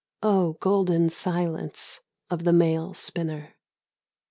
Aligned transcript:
O 0.23 0.53
golden 0.53 1.09
silence 1.09 1.99
of 2.31 2.43
the 2.43 2.53
male 2.53 2.95
spinner 2.95 3.53